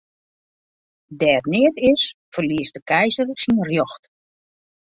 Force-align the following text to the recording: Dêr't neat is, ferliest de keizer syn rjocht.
Dêr't 1.19 1.45
neat 1.53 1.75
is, 1.91 2.01
ferliest 2.33 2.73
de 2.77 2.81
keizer 2.89 3.27
syn 3.43 3.57
rjocht. 3.67 4.03